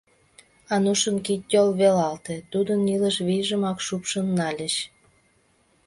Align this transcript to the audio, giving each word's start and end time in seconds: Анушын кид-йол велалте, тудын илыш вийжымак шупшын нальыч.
Анушын 0.73 1.17
кид-йол 1.25 1.69
велалте, 1.79 2.35
тудын 2.51 2.81
илыш 2.93 3.15
вийжымак 3.27 3.77
шупшын 3.85 4.27
нальыч. 4.37 4.75